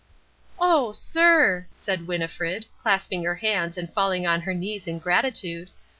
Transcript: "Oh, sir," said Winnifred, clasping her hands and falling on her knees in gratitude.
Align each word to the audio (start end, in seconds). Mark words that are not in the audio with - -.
"Oh, 0.59 0.93
sir," 0.93 1.67
said 1.75 2.07
Winnifred, 2.07 2.65
clasping 2.79 3.23
her 3.23 3.35
hands 3.35 3.77
and 3.77 3.93
falling 3.93 4.25
on 4.25 4.41
her 4.41 4.53
knees 4.55 4.87
in 4.87 4.97
gratitude. 4.97 5.69